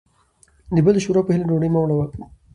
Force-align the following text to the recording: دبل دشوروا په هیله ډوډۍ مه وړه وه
دبل 0.75 0.93
دشوروا 0.95 1.25
په 1.25 1.31
هیله 1.33 1.47
ډوډۍ 1.49 1.69
مه 1.71 1.79
وړه 1.81 1.95
وه 1.95 2.05